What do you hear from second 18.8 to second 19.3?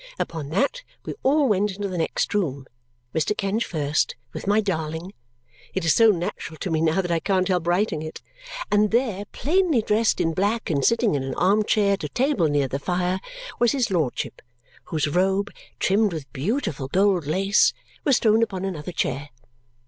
chair.